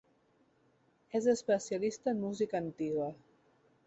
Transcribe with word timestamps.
És 1.19 1.27
especialista 1.33 2.13
en 2.13 2.23
música 2.23 2.59
antiga. 2.61 3.11